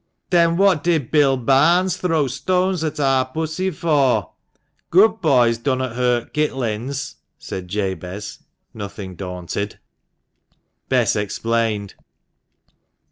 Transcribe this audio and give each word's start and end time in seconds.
"Then 0.31 0.57
what 0.57 0.83
did 0.83 1.11
Bill 1.11 1.37
Barnes 1.37 1.97
throw 1.97 2.25
stones 2.27 2.83
at 2.83 2.99
ar 2.99 3.23
pussy 3.27 3.69
for? 3.69 4.31
Good 4.89 5.21
boys 5.21 5.59
dunnot 5.59 5.93
hurt 5.95 6.33
kittlins," 6.33 7.17
said 7.37 7.67
Jabez, 7.67 8.39
nothing 8.73 9.13
daunted. 9.15 9.77
Bess 10.89 11.15
explained. 11.15 11.93